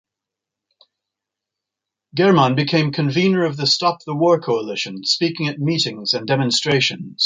German 2.15 2.55
became 2.55 2.91
convenor 2.91 3.47
of 3.47 3.55
the 3.55 3.67
Stop 3.67 3.99
the 4.03 4.15
War 4.15 4.39
Coalition, 4.41 5.03
speaking 5.03 5.47
at 5.47 5.59
meetings 5.59 6.13
and 6.15 6.25
demonstrations. 6.25 7.19